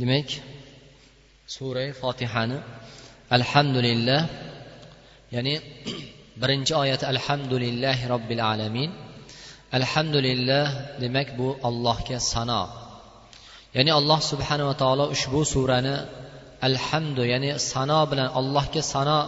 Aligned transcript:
demak 0.00 0.28
sura 1.54 1.84
fotihani 2.00 2.58
alhamdulillah 3.36 4.20
ya'ni 5.34 5.54
birinchi 6.40 6.72
oyati 6.82 7.04
alhamdulillahi 7.12 8.08
robbil 8.12 8.42
alamin. 8.52 8.90
Alhamdulillah 9.78 10.66
demak 11.02 11.28
bu 11.38 11.48
allohga 11.68 12.18
sano. 12.32 12.64
Ya'ni 13.76 13.90
alloh 13.98 14.20
subhanava 14.32 14.74
taolo 14.82 15.04
ushbu 15.14 15.40
surani 15.54 15.94
alhamdu 16.68 17.22
ya'ni 17.32 17.50
sano 17.70 18.00
bilan 18.10 18.28
allohga 18.40 18.82
sano 18.92 19.20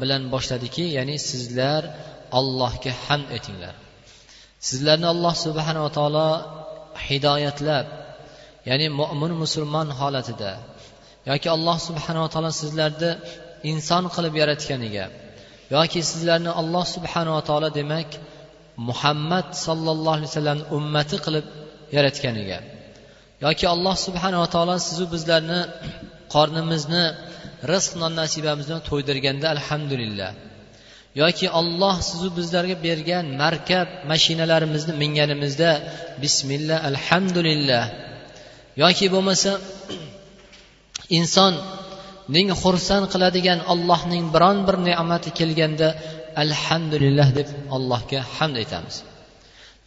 bilan 0.00 0.22
boshladiki 0.34 0.84
ya'ni 0.98 1.16
sizlar 1.30 1.82
allohga 2.38 2.92
hamd 3.04 3.28
etinglar. 3.36 3.74
Sizlarni 4.68 5.06
alloh 5.14 5.34
subhanava 5.46 5.90
taolo 5.98 6.28
hidoyatlab 7.06 7.86
ya'ni 8.68 8.86
mo'min 9.00 9.32
musulmon 9.42 9.88
holatida 10.00 10.52
yoki 11.30 11.48
alloh 11.56 11.76
subhanava 11.88 12.28
taolo 12.34 12.50
sizlarni 12.62 13.10
inson 13.70 14.04
qilib 14.14 14.34
yaratganiga 14.42 15.04
yoki 15.74 16.00
sizlarni 16.10 16.50
alloh 16.60 16.84
subhanava 16.94 17.40
taolo 17.48 17.68
demak 17.78 18.10
muhammad 18.88 19.46
sollallohu 19.66 20.16
alayhi 20.18 20.30
vasallam 20.32 20.58
ummati 20.76 21.16
qilib 21.24 21.46
yaratganiga 21.96 22.58
yoki 23.44 23.66
alloh 23.74 23.94
subhanava 24.06 24.46
taolo 24.54 24.76
sizu 24.86 25.04
bizlarni 25.14 25.60
qornimizni 26.34 27.04
rizq 27.72 27.92
non 28.02 28.12
nasibamizni 28.20 28.76
to'ydirganda 28.88 29.46
alhamdulillah 29.54 30.30
yoki 31.22 31.46
olloh 31.60 31.96
sizu 32.08 32.28
bizlarga 32.38 32.76
bergan 32.86 33.24
markab 33.42 33.88
mashinalarimizni 34.10 34.92
minganimizda 35.02 35.70
bismillah 36.22 36.78
alhamdulillah 36.90 37.84
yoki 38.82 39.06
bo'lmasa 39.14 39.50
insonning 41.18 42.48
xursand 42.62 43.04
qiladigan 43.12 43.58
allohning 43.72 44.24
biron 44.34 44.58
bir 44.66 44.76
ne'mati 44.88 45.30
kelganda 45.38 45.88
alhamdulillah 46.44 47.28
deb 47.38 47.48
allohga 47.76 48.20
hamd 48.36 48.56
aytamiz. 48.62 48.96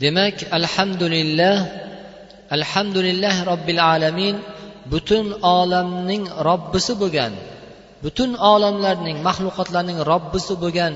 Demak 0.03 0.37
alhamdulillah 0.57 1.55
alhamdulillah 2.55 3.35
robbil 3.51 3.81
alamin 3.93 4.35
butun 4.91 5.25
olamning 5.57 6.23
robbisi 6.49 6.93
bo'lgan 7.01 7.33
butun 8.03 8.31
olamlarning 8.53 9.17
maxluqotlarning 9.27 9.99
robbisi 10.11 10.53
bo'lgan 10.63 10.93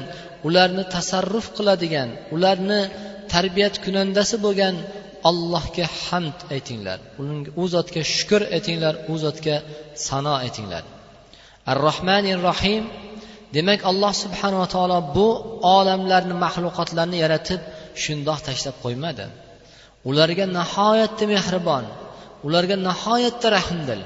ularni 0.48 0.83
tasarruf 0.95 1.48
qiladigan 1.58 2.09
ularni 2.36 2.81
tarbiyat 3.33 3.76
kunandasi 3.86 4.36
bo'lgan 4.45 4.76
allohga 5.30 5.86
hamd 6.03 6.38
aytinglar. 6.55 7.00
U 7.61 7.64
zotga 7.73 8.02
shukur 8.16 8.41
aytinglar 8.55 8.94
u 9.11 9.14
zotga 9.23 9.55
sano 10.08 10.33
aytinglar. 10.45 10.83
Ar 11.72 11.77
rohmanir 11.88 12.39
rohim 12.50 12.83
demak 13.55 13.80
alloh 13.92 14.14
subhanava 14.23 14.67
taolo 14.75 14.97
bu 15.16 15.27
olamlarni 15.77 16.36
maxluqotlarni 16.45 17.17
yaratib 17.23 17.61
shundoq 18.03 18.39
tashlab 18.47 18.75
qo'ymadi. 18.83 19.25
Ularga 20.09 20.45
nihoyatda 20.59 21.25
mehribon 21.33 21.86
ularga 22.45 22.75
nihoyatda 22.88 23.47
rahmdil. 23.58 24.02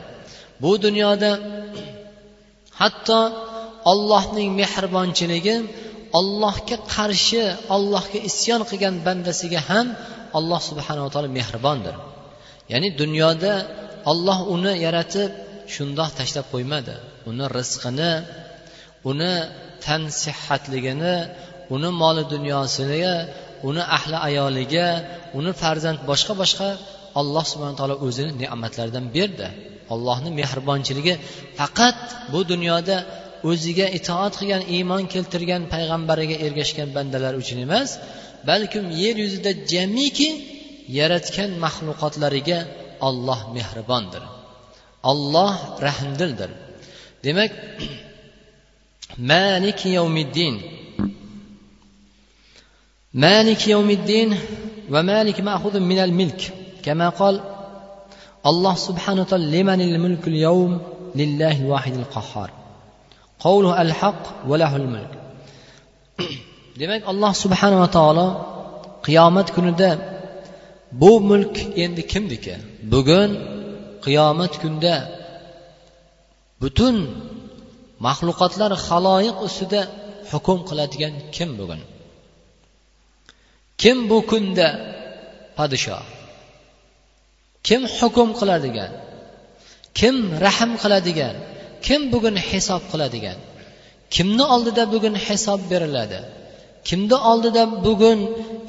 Bu 0.64 0.72
dunyoda 0.86 1.32
hatto 2.82 3.20
ollohning 3.92 4.50
mehribonchiligi 4.62 5.56
ollohga 6.20 6.78
qarshi 6.96 7.44
ollohga 7.76 8.20
isyon 8.30 8.62
qilgan 8.70 8.96
bandasiga 9.08 9.62
ham 9.70 9.88
alloh 10.38 10.62
subhanava 10.70 11.10
taolo 11.14 11.30
mehribondir. 11.38 11.96
Ya'ni 12.72 12.90
dunyoda 13.02 13.54
olloh 14.12 14.40
uni 14.56 14.74
yaratib 14.86 15.32
shundoq 15.76 16.10
tashlab 16.20 16.46
qo'ymadi. 16.54 16.96
Uni 17.30 17.46
rizqini 17.58 18.12
uni 19.10 19.34
tan 19.86 20.02
sihatligini 20.22 21.16
uni 21.76 21.90
moli 22.02 22.24
dunyosiga 22.34 23.16
uni 23.70 23.84
ahli 23.98 24.18
ayoliga 24.28 24.88
uni 25.38 25.52
farzand 25.62 26.00
boshqa 26.10 26.34
boshqa 26.42 26.70
alloh 27.20 27.44
subhana 27.52 27.76
taolo 27.80 27.96
o'zini 28.06 28.32
ne'matlaridan 28.42 29.06
berdi. 29.16 29.48
Allohni 29.94 30.30
mehribonchiligi 30.40 31.14
faqat 31.60 31.98
bu 32.34 32.40
dunyoda 32.52 32.98
o'ziga 33.50 33.88
itoat 33.98 34.34
qilgan 34.40 34.64
iymon 34.76 35.04
keltirgan 35.14 35.62
payg'ambariga 35.74 36.36
ergashgan 36.46 36.90
bandalar 36.98 37.34
uchun 37.42 37.60
emas 37.68 37.90
balkim 38.49 38.85
yer 39.03 39.17
yuzida 39.25 39.53
jamiki 39.73 40.29
yaratgan 40.99 41.51
maxluqotlariga 41.65 42.59
olloh 43.09 43.41
mehribondir 43.57 44.23
olloh 45.11 45.55
rahmdildir 45.87 46.51
demak 47.25 47.53
malik 49.33 49.81
yawmiddin 49.97 50.55
مالك 53.15 53.69
يوم 53.69 53.91
الدين 53.91 54.39
ومالك 54.91 55.41
مأخوذ 55.41 55.81
من 55.81 55.99
الملك 55.99 56.53
كما 56.83 57.09
قال 57.09 57.41
الله 58.47 58.75
سبحانه 58.75 59.21
وتعالى 59.21 59.63
لمن 59.63 59.81
الملك 59.81 60.29
اليوم 60.29 60.81
لله 61.15 61.61
الواحد 61.61 61.95
القهار 61.95 62.51
قوله 63.41 63.83
الحق 63.83 64.23
وله 64.49 64.77
الملك 64.77 65.24
Demak 66.80 67.02
alloh 67.12 67.34
subhanava 67.44 67.88
taolo 67.98 68.28
qiyomat 69.06 69.48
kunida 69.56 69.92
bu 71.02 71.12
mulk 71.30 71.56
endi 71.84 72.02
kimniki? 72.12 72.56
Bugun 72.94 73.32
qiyomat 74.06 74.54
kunida 74.62 74.96
butun 76.62 76.96
maxluqotlar 78.06 78.72
haloyiq 78.88 79.38
ustida 79.48 79.82
hukm 80.32 80.60
qiladigan 80.70 81.14
kim 81.36 81.50
bugun? 81.60 81.82
Kim 83.82 83.98
bu 84.10 84.18
kunda 84.32 84.68
podshoh 85.58 86.06
kim 87.68 87.82
hukm 87.98 88.30
qiladigan? 88.40 88.92
Kim 90.00 90.16
rahm 90.46 90.72
qiladigan? 90.84 91.36
Kim 91.86 92.02
bugun 92.14 92.36
hisob 92.50 92.84
qiladigan? 92.92 93.38
Kimni 94.16 94.46
oldida 94.56 94.84
bugun 94.94 95.16
hisob 95.26 95.62
beriladi? 95.72 96.20
Kimni 96.90 97.18
oldida 97.32 97.64
bugun 97.86 98.20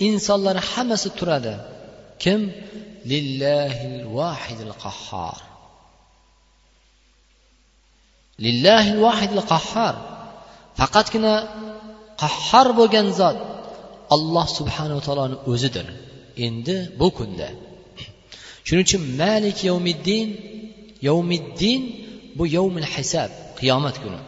insonlar 0.08 0.56
hammasi 0.70 1.08
turadi? 1.18 1.54
Kim? 2.22 2.40
Lillahil 3.12 3.98
vahidil 4.18 4.74
qahhor 4.84 5.38
lillahil 8.44 9.00
vahidil 9.06 9.44
qahhor 9.52 9.94
faqatgina 10.78 11.34
qahhor 12.22 12.68
bo'lgan 12.78 13.06
zot 13.20 13.36
alloh 14.14 14.46
subhanava 14.58 15.00
taoloni 15.06 15.36
o'zidir. 15.52 15.86
Endi 16.46 16.76
bu 17.00 17.08
kunda. 17.18 17.48
Shuning 18.66 18.84
uchun 18.88 19.02
malik 19.22 19.58
yovmiddin 19.70 20.28
yovmiddin 21.08 21.80
bu 22.38 22.44
yovmil 22.56 22.88
hisob 22.94 23.30
qiyomat 23.58 23.96
kuni. 24.02 24.20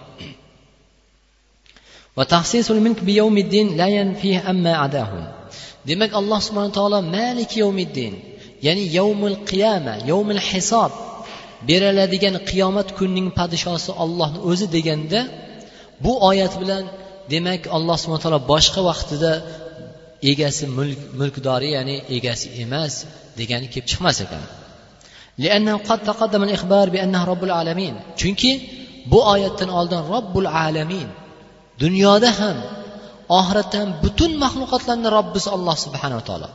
Demak 5.88 6.10
alloh 6.20 6.40
subhana 6.46 6.70
taolo 6.78 6.98
malik 7.16 7.50
yovmiddin 7.62 8.14
ya'ni 8.66 8.84
yawmul 8.98 9.36
qiyama 9.50 9.94
yawmul 10.10 10.42
hisob 10.50 10.92
beriladigan 11.68 12.36
qiyomat 12.50 12.88
kunining 12.98 13.28
podshosi 13.38 13.90
ollohni 14.04 14.38
o'zi 14.50 14.66
deganda 14.76 15.20
bu 16.04 16.12
oyat 16.30 16.54
bilan 16.62 16.84
demak 17.32 17.62
alloh 17.76 17.96
subhana 18.02 18.22
taolo 18.24 18.40
boshqa 18.52 18.80
vaqtida 18.90 19.32
egasi 20.30 20.64
mulk 20.78 21.00
mulkdori 21.20 21.68
ya'ni 21.76 21.96
egasi 22.16 22.46
emas 22.64 22.94
degani 23.38 23.66
kelib 23.72 23.86
chiqmas 23.90 24.18
ekan. 24.24 24.44
Chunki 28.20 28.52
bu 29.12 29.18
oyatdan 29.34 29.70
oldin 29.78 30.00
robbul 30.14 30.48
alamin 30.64 31.08
dunyoda 31.82 32.30
ham 32.40 32.58
oxiratda 33.38 33.76
ham 33.82 33.90
butun 34.02 34.32
maxluqotlarni 34.44 35.08
robbisi 35.16 35.48
alloh 35.56 35.76
subhanava 35.84 36.22
taolo. 36.28 36.48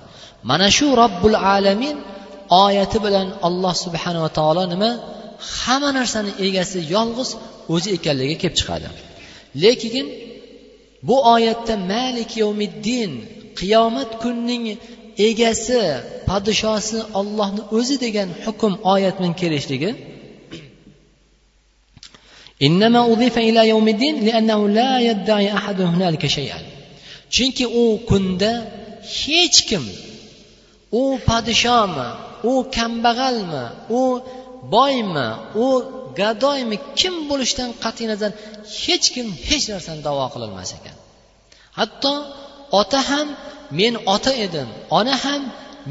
Mana 0.50 0.68
shu 0.78 0.88
robbul 1.02 1.38
alamin 1.56 1.98
oyati 2.66 2.98
bilan 3.06 3.28
alloh 3.48 3.74
subhanava 3.86 4.30
taolo 4.38 4.64
nima? 4.74 4.92
Hamma 5.62 5.90
narsani 5.98 6.32
egasi 6.48 6.80
yolg'iz 6.96 7.30
o'zi 7.74 7.90
ekanligiga 7.98 8.38
kelib 8.42 8.56
chiqadi. 8.60 8.88
Lekin 9.64 10.06
bu 11.08 11.16
oyatda 11.36 11.74
malik 11.94 12.32
yovmiddin 12.44 13.12
qiyomat 13.60 14.12
kunining 14.22 14.66
egasi 15.30 15.80
podshosi 16.30 17.00
ollohni 17.20 17.62
o'zi 17.78 17.96
degan 18.06 18.30
hukm 18.46 18.74
oyat 18.94 19.16
bilan 19.20 19.34
kelishligi 19.42 19.90
إنما 22.63 23.13
أضيف 23.13 23.39
إلى 23.39 23.69
يوم 23.69 23.89
الدين 23.89 24.25
لأنه 24.25 24.69
لا 24.69 25.01
يدعي 25.01 25.53
أحد 25.53 25.81
هنالك 25.81 26.27
شيئا 26.27 26.59
chunki 27.31 27.67
u 27.67 28.01
kunda 28.09 28.53
hech 29.19 29.59
kim 29.69 29.85
u 31.01 31.03
podshomi 31.29 32.09
u 32.51 32.53
kambag'almi 32.77 33.65
u 34.01 34.03
boymi 34.75 35.29
u 35.65 35.67
gadoymi 36.21 36.77
kim 37.01 37.15
bo'lishidan 37.31 37.71
qat'iy 37.85 38.07
nazar 38.13 38.31
hech 38.83 39.07
kim 39.15 39.27
hech 39.49 39.65
narsani 39.73 40.01
davo 40.09 40.25
qilolmas 40.35 40.71
ekan 40.79 40.97
hatto 41.79 42.15
ota 42.81 43.01
ham 43.11 43.29
men 43.79 43.95
ota 44.15 44.33
edim 44.47 44.69
ona 44.99 45.15
ham 45.25 45.43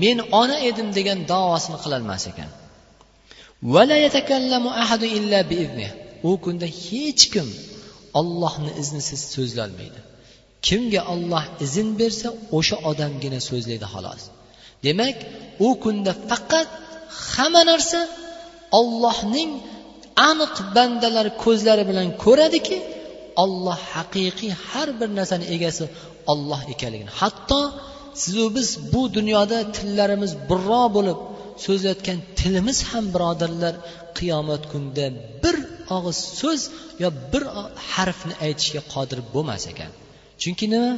men 0.03 0.17
ona 0.41 0.57
edim 0.69 0.88
degan 0.97 1.19
davosini 1.33 1.77
qilolmas 1.83 2.23
ekan 2.31 2.49
u 6.28 6.30
kunda 6.44 6.66
hech 6.86 7.22
kim 7.32 7.48
ollohni 8.20 8.70
iznisiz 8.82 9.20
so'zlolmaydi. 9.34 10.00
Kimga 10.66 11.02
olloh 11.12 11.44
izn 11.66 11.88
bersa 12.00 12.28
o'sha 12.58 12.76
odamgina 12.90 13.40
so'zlaydi 13.50 13.86
xolos. 13.94 14.22
Demak 14.86 15.16
u 15.66 15.69
kunda 15.84 16.12
faqat 16.30 16.69
hamma 17.32 17.62
narsa 17.70 18.00
ollohning 18.78 19.50
aniq 20.30 20.54
bandalari 20.76 21.30
ko'zlari 21.44 21.84
bilan 21.90 22.08
ko'radiki 22.24 22.78
olloh 23.44 23.78
haqiqiy 23.94 24.52
har 24.69 24.88
bir 25.00 25.08
narsani 25.19 25.46
egasi 25.56 25.84
olloh 26.32 26.60
ekanligini. 26.72 27.12
Hatto 27.20 27.60
sizu 28.22 28.44
biz 28.56 28.69
bu 28.92 29.02
dunyoda 29.16 29.58
tillarimiz 29.76 30.32
birro 30.50 30.84
bo'lib 30.96 31.19
so'zlayotgan 31.64 32.19
tilimiz 32.38 32.78
ham 32.90 33.04
birodarlar 33.14 33.74
qiyomat 34.19 34.62
kunida 34.72 35.06
bir 35.42 35.56
og'iz 35.96 36.19
so'z 36.40 36.62
yo 37.02 37.08
bir 37.32 37.43
harfni 37.93 38.34
aytishga 38.46 38.82
qodir 38.94 39.19
bo'lmas 39.34 39.64
ekan. 39.73 39.90
Chunki 40.43 40.67
nima? 40.73 40.93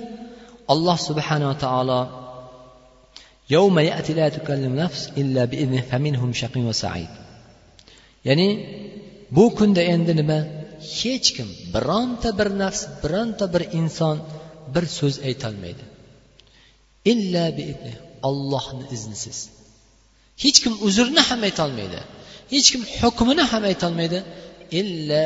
Alloh 0.72 0.98
subhanava 1.08 1.54
taolo 1.64 2.00
ya'ni 8.28 8.48
bu 9.36 9.44
kunda 9.58 9.82
endi 9.94 10.12
nima? 10.20 10.38
Hech 10.98 11.28
kim 11.36 11.48
bironta 11.74 12.28
bir 12.38 12.48
nafs 12.62 12.82
bironta 13.02 13.44
bir 13.54 13.62
inson 13.80 14.16
bir 14.74 14.84
so'z 14.98 15.14
aytolmaydi 15.28 15.84
illa 17.12 17.44
ollohni 18.28 18.84
iznisiz. 18.96 19.38
Hech 20.42 20.58
kim 20.64 20.74
uzrni 20.86 21.22
ham 21.28 21.40
aytolmaydi 21.48 22.00
hech 22.52 22.68
kim 22.72 22.82
hukmini 23.00 23.44
ham 23.52 23.62
aytolmaydi 23.70 24.18
illa 24.79 25.25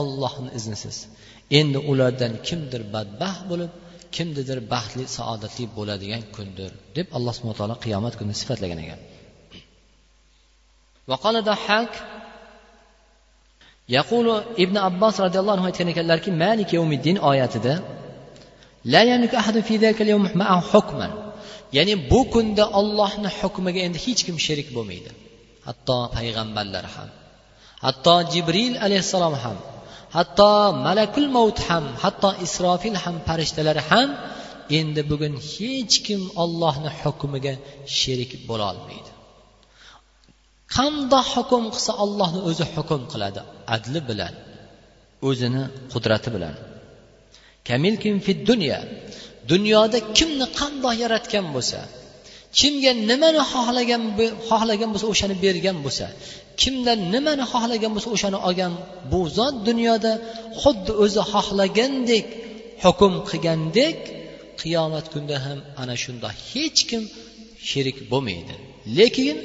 ollohni 0.00 0.50
iznisiz 0.58 0.96
endi 1.58 1.78
ulardan 1.90 2.32
kimdir 2.48 2.82
badbaxt 2.94 3.42
bo'lib 3.50 3.72
kimnidir 4.16 4.58
baxtli 4.72 5.04
saodatli 5.16 5.64
bo'ladigan 5.76 6.22
kundir 6.36 6.70
deb 6.96 7.06
alloh 7.16 7.32
subhana 7.36 7.56
taolo 7.60 7.76
qiyomat 7.84 8.14
kunini 8.18 8.36
sifatlagan 8.42 8.80
ekan 8.86 9.00
وقال 11.10 11.36
ضحاك 11.50 11.92
يقول 13.98 14.26
ابن 14.64 14.76
عباس 14.86 15.16
رضي 15.26 15.38
الله 15.42 15.52
عنه 15.56 15.66
aytgan 15.70 15.88
ekanlarki 15.92 16.30
malik 16.44 16.68
yawmiddin 16.76 17.16
oyatida 17.30 17.74
la 18.92 19.02
yamliku 19.10 19.36
ahadun 19.42 19.62
fi 19.68 19.74
dhalika 19.82 20.02
al-yawm 20.06 20.24
ma'ahu 20.42 20.62
hukman 20.72 21.12
ya'ni 21.76 21.94
bu 22.10 22.20
kunda 22.34 22.64
ollohni 22.80 23.30
hukmiga 23.40 23.80
endi 23.86 23.98
hech 24.06 24.20
kim 24.26 24.36
sherik 24.46 24.68
bo'lmaydi 24.76 25.10
hatto 25.66 25.98
payg'ambarlar 26.16 26.84
ham 26.94 27.08
Hatto 27.85 28.15
jibril 28.33 28.73
alayhissalom 28.85 29.35
ham 29.43 29.57
hatto 30.17 30.51
malakul 30.85 31.27
mavt 31.37 31.59
ham 31.67 31.85
hatto 32.03 32.29
isrofil 32.45 32.95
ham 33.03 33.15
farishtalar 33.27 33.77
ham 33.89 34.09
endi 34.79 35.01
bugun 35.11 35.33
hech 35.51 35.95
kim 36.05 36.21
ollohni 36.43 36.89
hukmiga 37.01 37.53
sherik 37.97 38.31
bo'lolmaydi 38.49 39.11
qandoq 40.75 41.27
hukm 41.35 41.63
qilsa 41.73 41.91
ollohni 42.03 42.41
o'zi 42.49 42.65
hukm 42.73 43.01
qiladi? 43.11 43.41
Adli 43.75 43.99
bilan 44.09 44.33
o'zini 45.27 45.63
qudrati 45.93 46.29
bilan. 46.35 46.55
Kamilkim 47.67 48.15
fid 48.25 48.39
dunyo 48.49 48.79
dunyoda 49.51 49.99
kimni 50.17 50.47
qandoq 50.59 50.93
yaratgan 51.03 51.45
bo'lsa 51.55 51.79
kimga 52.59 52.91
nimani 53.09 53.41
xohlagan 53.51 54.01
xohlagan 54.49 54.89
bo'lsa 54.93 55.07
o'shani 55.13 55.35
bergan 55.45 55.77
bo'lsa 55.85 56.05
kimdan 56.61 56.99
nimani 57.13 57.43
xohlagan 57.53 57.91
bo'lsa 57.95 58.09
o'shani 58.15 58.37
olgan 58.47 58.73
bu 59.11 59.19
zot 59.37 59.55
dunyoda 59.69 60.11
xuddi 60.61 60.91
o'zi 61.03 61.21
xohlagandek 61.33 62.27
hukm 62.83 63.13
qilgandek 63.29 63.97
qiyomat 64.61 65.05
kunida 65.13 65.37
ham 65.45 65.59
ana 65.81 65.95
shundoq 66.03 66.35
hech 66.51 66.79
kim 66.89 67.03
sherik 67.69 67.97
bo'lmaydi. 68.11 68.55
Lekin 68.97 69.37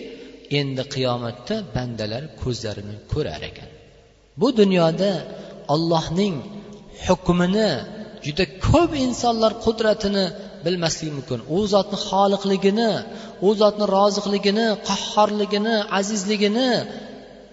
endi 0.60 0.82
qiyomatda 0.94 1.54
bandalar 1.74 2.22
ko'zlarini 2.42 2.96
ko'rar 3.12 3.42
ekan. 3.50 3.70
Bu 4.40 4.48
dunyoda 4.60 5.10
ollohning 5.74 6.34
hukmini 7.06 7.70
juda 8.24 8.44
ko'p 8.68 8.90
insonlar 9.06 9.52
qudratini 9.64 10.24
bilmasligi 10.65 11.13
mumkin 11.17 11.39
u 11.55 11.57
zotni 11.73 11.97
xoliqligini 12.09 12.91
u 13.47 13.49
zotni 13.61 13.85
roziqligini 13.97 14.67
qahhorligini 14.89 15.75
azizligini 15.99 16.69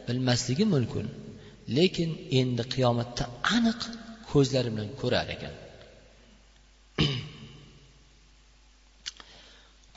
bilmasligi 0.06 0.64
mumkin 0.74 1.06
lekin 1.76 2.10
endi 2.40 2.62
qiyomatda 2.72 3.24
aniq 3.56 3.80
ko'zlari 4.30 4.68
bilan 4.74 4.90
ko'rar 5.00 5.26
ekan 5.36 5.54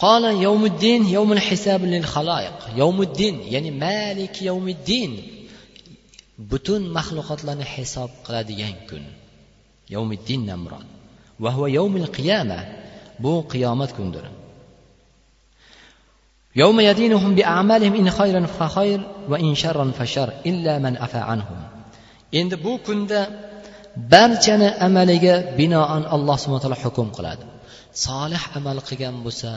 قال 0.06 0.24
يوم 0.48 0.66
الدين 0.66 1.02
يوم 1.18 1.30
الحساب 1.38 1.82
للخلائق 1.94 2.58
يوم 2.82 2.98
الدين 3.02 3.36
ya'ni 3.54 3.72
malik 3.72 4.42
yawmiddin 4.50 5.12
butun 6.52 6.82
maxluqotlarni 6.98 7.66
hisob 7.74 8.10
qiladigan 8.26 8.76
kun 8.90 9.04
yawmiddindan 9.94 10.60
murod 10.66 10.88
va 11.44 11.50
huwa 11.56 11.68
yawmil 11.78 12.08
qiyama 12.18 12.60
bu 13.24 13.34
qiyomat 13.52 13.92
kundir 14.00 14.26
يوم 16.56 16.80
يدينهم 16.80 17.36
بأعمالهم 17.36 17.94
إن 18.02 18.10
خيرا 18.20 18.42
فخير 18.60 19.00
وإن 19.32 19.56
شرا 19.56 19.86
فشر 20.00 20.30
إلا 20.46 20.74
من 20.80 20.94
عفا 20.98 21.20
عنهم 21.20 21.60
endi 22.40 22.64
bu 22.64 22.74
kunda 22.88 23.20
barchani 24.14 24.70
amaliga 24.88 25.36
binoan 25.60 26.04
alloh 26.16 26.36
subhana 26.42 26.62
taolo 26.64 26.80
hukm 26.84 27.08
qiladi 27.18 27.44
solih 28.06 28.44
amal 28.58 28.78
qilgan 28.88 29.16
bo'lsa 29.26 29.52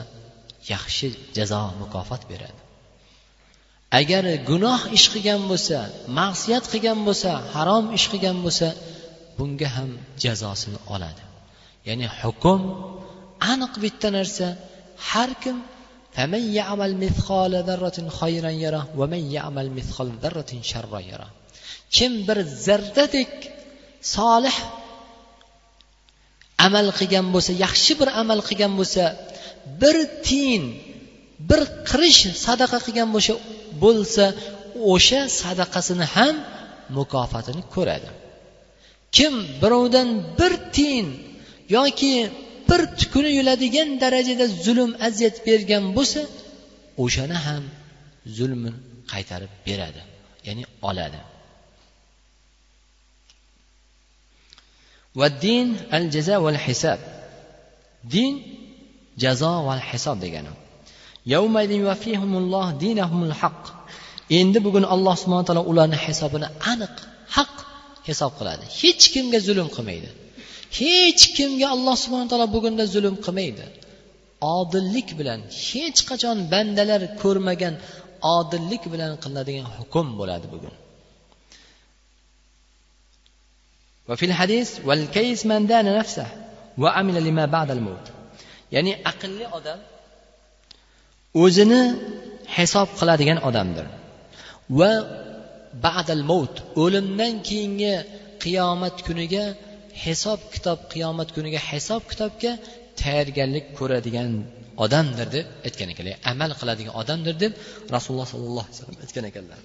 yaxshi 0.73 1.07
jazo 1.37 1.63
mukofot 1.81 2.21
beradi 2.31 2.61
agar 3.99 4.23
gunoh 4.49 4.81
ish 4.97 5.07
qilgan 5.13 5.41
bo'lsa 5.51 5.77
ma'siyat 6.19 6.65
qilgan 6.71 6.99
bo'lsa 7.07 7.31
harom 7.53 7.85
ish 7.97 8.05
qilgan 8.11 8.37
bo'lsa 8.45 8.67
bunga 9.37 9.67
ham 9.75 9.89
jazosini 10.23 10.79
oladi 10.93 11.23
ya'ni 11.87 12.07
hukm 12.19 12.61
aniq 13.52 13.72
bitta 13.84 14.08
narsa 14.16 14.46
har 15.10 15.30
kim 15.42 15.56
kim 21.96 22.12
bir 22.28 22.38
zarradek 22.66 23.32
solih 24.14 24.56
amal 26.66 26.86
qilgan 26.98 27.26
bo'lsa 27.34 27.52
yaxshi 27.64 27.92
bir 28.00 28.08
amal 28.22 28.40
qilgan 28.48 28.72
bo'lsa 28.80 29.02
bir 29.82 29.96
tiyin 30.26 30.64
bir 31.50 31.60
qirish 31.88 32.22
sadaqa 32.46 32.78
qilgan 32.86 33.08
bo'lsa 33.14 33.32
bo'lsa 33.84 34.24
o'sha 34.92 35.20
sadaqasini 35.40 36.06
ham 36.14 36.34
mukofatini 36.96 37.62
ko'radi. 37.74 38.08
Kim 39.16 39.34
birovdan 39.62 40.08
bir 40.38 40.52
tiyin 40.74 41.08
yoki 41.76 42.14
bir 42.70 42.80
tukuni 43.00 43.30
yuladigan 43.38 43.88
darajada 44.02 44.46
zulm 44.64 44.90
aziyat 45.06 45.36
bergan 45.46 45.84
bo'lsa 45.96 46.20
o'shani 47.04 47.36
ham 47.46 47.64
zulmin 48.36 48.74
qaytarib 49.12 49.52
beradi 49.66 50.02
ya'ni 50.46 50.64
oladi. 50.88 51.20
Din 55.44 55.68
al 55.96 56.04
jaza 56.14 56.36
val 56.44 56.58
hisob 56.66 57.00
din 58.12 58.32
jazo 59.22 59.52
val 59.68 59.82
hisob 59.90 60.16
degani. 60.24 60.52
Endi 64.40 64.58
bugun 64.66 64.84
alloh 64.94 65.14
subhana 65.22 65.44
taolo 65.48 65.62
ularni 65.72 65.98
hisobini 66.04 66.48
aniq 66.72 66.94
haq 67.36 67.54
hisob 68.08 68.32
qiladi. 68.38 68.64
Hech 68.80 69.04
kimga 69.14 69.38
zulm 69.46 69.68
qilmaydi. 69.76 70.08
hech 70.79 71.23
kimga 71.37 71.67
alloh 71.75 71.95
subhana 72.03 72.27
taolo 72.31 72.47
bugunda 72.55 72.83
zulm 72.93 73.15
qilmaydi 73.25 73.65
odillik 74.57 75.09
bilan 75.19 75.39
hech 75.67 75.99
qachon 76.09 76.37
bandalar 76.53 77.01
ko'rmagan 77.21 77.73
odillik 78.37 78.83
bilan 78.93 79.11
qilinadigan 79.23 79.67
hukm 79.77 80.07
bo'ladi 80.21 80.47
bugun 80.55 80.75
وفي 84.09 84.25
الحديث 84.25 84.69
والكيس 84.87 85.39
من 85.49 85.61
دان 85.71 85.87
نفسه 85.99 86.27
وعمل 86.81 87.15
لما 87.27 87.45
بعد 87.55 87.69
الموت 87.77 88.05
ya'ni 88.75 88.93
aqlli 89.11 89.45
odam 89.57 89.79
o'zini 91.43 91.81
hisob 92.55 92.89
qiladigan 92.99 93.39
odamdir 93.49 93.85
va 94.79 94.91
badal 95.85 96.23
mavt 96.31 96.55
o'limdan 96.83 97.33
keyingi 97.47 97.93
qiyomat 98.43 98.95
kuniga 99.07 99.45
hisob 100.03 100.39
kitob 100.53 100.79
qiyomat 100.91 101.29
kuniga 101.35 101.59
hisob 101.69 102.01
kitobga 102.11 102.51
tayyorgarlik 103.01 103.65
ko'radigan 103.79 104.31
odamdir 104.85 105.27
deb 105.35 105.45
aytgan 105.67 105.89
ekanlar 105.93 106.15
amal 106.31 106.51
qiladigan 106.59 106.93
odamdir 107.01 107.35
deb 107.43 107.53
rasululloh 107.95 108.27
sollallohu 108.33 108.65
alayhi 108.65 108.77
vasallam 108.77 108.97
aytgan 109.05 109.25
ekanlar 109.31 109.61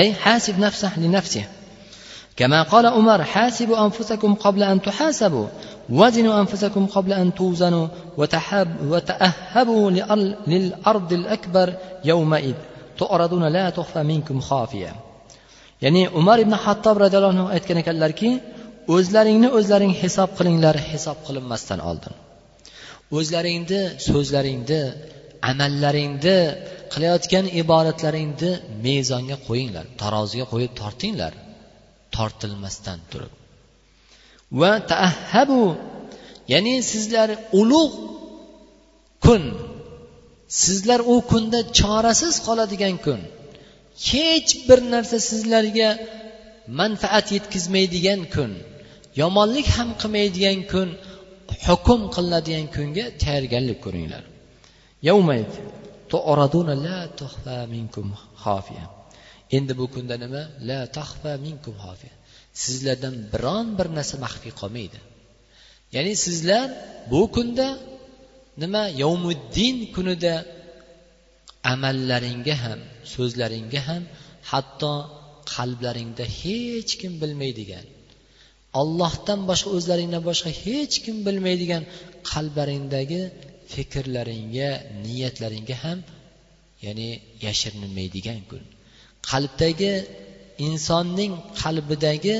أي 0.00 0.14
حاسب 0.14 0.58
نفسه 0.58 0.98
لنفسه 0.98 1.44
كما 2.36 2.62
قال 2.62 2.86
عمر 2.86 3.24
حاسبوا 3.24 3.84
أنفسكم 3.86 4.34
قبل 4.34 4.62
أن 4.62 4.82
تحاسبوا 4.82 5.46
وزنوا 5.90 6.40
أنفسكم 6.40 6.86
قبل 6.86 7.12
أن 7.12 7.34
توزنوا 7.34 7.86
وتحاب 8.16 8.68
وتأهبوا 8.92 9.90
للأرض 10.46 11.12
الأكبر 11.12 11.74
يومئذ 12.04 12.54
تعرضون 12.98 13.44
لا 13.56 13.70
تخفى 13.70 14.02
منكم 14.02 14.40
خافية 14.40 14.92
ya'ni 15.82 16.02
umar 16.20 16.38
ibn 16.44 16.54
hattob 16.64 16.96
roziyallohu 17.04 17.32
anhu 17.34 17.46
aytgan 17.56 17.76
ekanlarki 17.82 18.30
o'zlaringni 18.95 19.49
o'zlaring 19.57 19.93
hisob 20.01 20.29
qilinglar 20.37 20.75
hisob 20.91 21.17
qilinmasdan 21.27 21.79
oldin. 21.89 22.13
O'zlaringni 23.17 23.81
so'zlaringni 24.09 24.81
amallaringni 25.51 26.37
qilayotgan 26.93 27.45
ibodatlaringni 27.61 28.51
mezonga 28.85 29.37
qo'yinglar 29.47 29.85
taroziga 30.01 30.45
qo'yib 30.53 30.73
tortinglar. 30.81 31.33
Tortilmasdan 32.15 32.99
turib. 33.11 33.33
Va 34.59 34.73
taahhabu 34.91 35.63
ya'ni 36.53 36.75
sizlar 36.91 37.29
ulug' 37.61 37.95
kun 39.25 39.43
sizlar 40.63 40.99
u 41.13 41.15
kunda 41.31 41.59
chorasiz 41.79 42.35
qoladigan 42.47 42.95
kun 43.05 43.19
hech 44.09 44.49
bir 44.67 44.79
narsa 44.93 45.17
sizlarga 45.29 45.89
manfaat 46.79 47.27
yetkazmaydigan 47.35 48.21
kun 48.35 48.51
yomonlik 49.21 49.67
ham 49.75 49.89
qilmaydigan 50.01 50.59
kun 50.71 50.89
hukm 51.65 52.01
qilinadigan 52.15 52.67
kunga 52.75 53.05
tayyorgarlik 53.23 53.79
ko'ringlar. 53.85 54.23
Endi 59.57 59.73
bu 59.79 59.85
kunda 59.95 60.15
nima? 60.23 60.43
La 60.69 60.79
tahfa 60.97 61.31
minkum 61.45 61.75
hofiya 61.85 62.13
sizlardan 62.63 63.15
biron 63.31 63.67
bir 63.77 63.87
narsa 63.97 64.15
maxfiy 64.25 64.53
qolmaydi. 64.61 64.99
Ya'ni 65.95 66.13
sizlar 66.25 66.67
bu 67.11 67.21
kunda 67.35 67.67
nima? 68.63 68.83
Yovmuddin 69.03 69.77
kunida 69.95 70.33
amallaringga 71.73 72.55
ham 72.63 72.79
so'zlaringga 73.13 73.81
ham 73.89 74.03
hatto 74.51 74.93
qalblaringda 75.53 76.25
hech 76.39 76.91
kim 77.01 77.11
bilmaydigan 77.21 77.85
ollohdan 78.81 79.39
boshqa 79.49 79.69
o'zlaringdan 79.77 80.23
boshqa 80.29 80.49
hech 80.63 80.95
kim 81.05 81.17
bilmaydigan 81.27 81.83
qalblaringdagi 82.31 83.21
fikrlaringga 83.73 84.69
niyatlaringga 85.05 85.75
ham 85.83 85.99
ya'ni 86.85 87.09
yashirinmaydigan 87.45 88.41
kun. 88.49 88.63
Qalbdagi 89.29 89.93
insonning 90.67 91.33
qalbidagi 91.61 92.37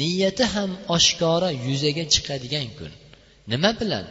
niyati 0.00 0.44
ham 0.54 0.70
oshkora 0.96 1.48
yuzaga 1.66 2.04
chiqadigan 2.14 2.68
kun. 2.78 2.92
Nima 3.52 3.70
bilan? 3.80 4.06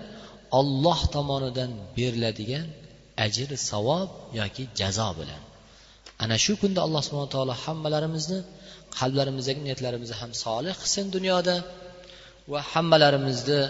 Olloh 0.59 0.99
tomonidan 1.15 1.71
beriladigan 1.97 2.67
ajr 3.25 3.49
savob 3.69 4.09
yoki 4.39 4.63
jazo 4.79 5.09
bilan. 5.19 5.41
Ana 6.23 6.35
shu 6.45 6.53
kunda 6.61 6.79
alloh 6.85 7.01
subhana 7.07 7.29
taolo 7.35 7.53
hammalarimizni 7.63 8.39
qalblarimizdagi 8.99 9.61
niyatlarimizni 9.67 10.15
ham 10.21 10.31
solih 10.43 10.73
qilsin 10.81 11.05
dunyoda 11.15 11.55
va 12.51 12.59
hammalarimizni 12.71 13.61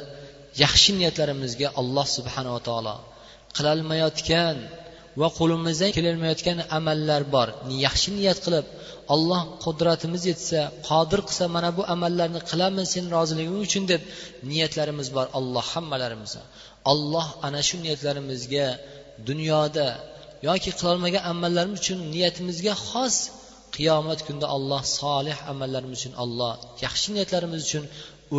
yaxshi 0.63 0.91
niyatlarimizga 0.99 1.67
alloh 1.81 2.05
subhanava 2.17 2.59
taolo 2.67 2.95
qilolmayotgan 3.57 4.57
va 5.21 5.27
qo'limizdan 5.39 5.91
kelolmayotgan 5.97 6.57
amallar 6.77 7.21
bor. 7.35 7.47
Yaxshi 7.85 8.09
niyat 8.19 8.39
qilib 8.45 8.65
alloh 9.13 9.41
qudratimiz 9.63 10.21
yetsa 10.31 10.59
qodir 10.89 11.19
qilsa 11.27 11.45
mana 11.55 11.69
bu 11.77 11.83
amallarni 11.95 12.41
qilaman 12.49 12.85
seni 12.93 13.07
roziliging 13.15 13.59
uchun 13.67 13.83
deb 13.91 14.01
niyatlarimiz 14.51 15.07
bor 15.15 15.25
alloh 15.39 15.65
hammalarimizni 15.73 16.43
alloh 16.91 17.27
ana 17.47 17.61
shu 17.67 17.75
niyatlarimizga 17.85 18.67
dunyoda 19.29 19.87
yoki 20.47 20.71
qilolmagan 20.79 21.23
amallarimiz 21.33 21.79
uchun 21.83 21.99
niyatimizga 22.13 22.73
xos 22.89 23.15
qiyomat 23.75 24.19
kunida 24.27 24.47
alloh 24.55 24.81
solih 24.99 25.37
amallarimiz 25.51 25.97
uchun 25.99 26.13
alloh 26.23 26.53
yaxshi 26.85 27.07
niyatlarimiz 27.15 27.61
uchun 27.67 27.83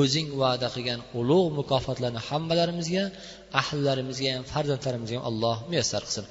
o'zing 0.00 0.28
va'da 0.42 0.68
qilgan 0.74 1.00
ulug' 1.20 1.48
mukofotlarni 1.58 2.20
hammalarimizga 2.28 3.04
ahllarimizga 3.60 4.30
ham 4.36 4.44
farzandlarimizga 4.52 5.16
ham 5.18 5.26
alloh 5.30 5.56
muyassar 5.70 6.02
qilsin. 6.06 6.24